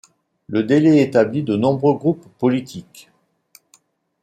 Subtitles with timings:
[0.47, 3.11] Le délai établi de nombreux groupes politiques.